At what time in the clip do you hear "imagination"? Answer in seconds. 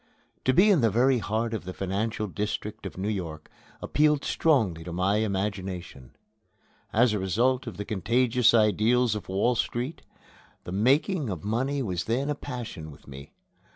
5.17-6.15